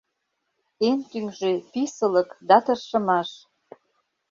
—Эн 0.87 0.99
тӱҥжӧ— 1.09 1.51
писылык 1.71 2.29
да 2.49 2.57
тыршымаш! 2.65 3.29